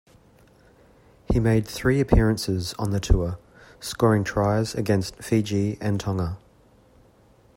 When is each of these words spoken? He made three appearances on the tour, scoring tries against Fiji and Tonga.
He 1.31 1.39
made 1.39 1.67
three 1.67 1.99
appearances 1.99 2.73
on 2.79 2.89
the 2.89 2.99
tour, 2.99 3.37
scoring 3.79 4.23
tries 4.23 4.73
against 4.73 5.17
Fiji 5.17 5.77
and 5.79 5.99
Tonga. 5.99 6.39